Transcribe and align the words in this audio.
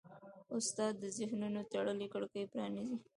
استاد 0.57 0.93
د 0.99 1.05
ذهنونو 1.17 1.59
تړلې 1.71 2.07
کړکۍ 2.13 2.43
پرانیزي. 2.51 2.97